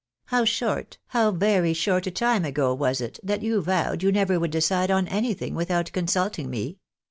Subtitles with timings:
[0.25, 4.39] How short, how very short a time ago was it, that you vowed you never
[4.39, 6.79] would decide on anything without consulting me